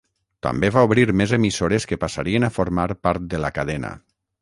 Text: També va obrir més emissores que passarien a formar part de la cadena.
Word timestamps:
També 0.45 0.71
va 0.77 0.83
obrir 0.87 1.03
més 1.21 1.35
emissores 1.37 1.87
que 1.91 2.01
passarien 2.07 2.49
a 2.49 2.53
formar 2.59 2.91
part 3.09 3.33
de 3.35 3.47
la 3.47 3.57
cadena. 3.61 3.97